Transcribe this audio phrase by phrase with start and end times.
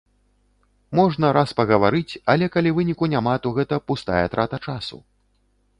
[0.99, 4.97] Можна раз пагаварыць, але калі выніку няма, то гэта пустая трата часу.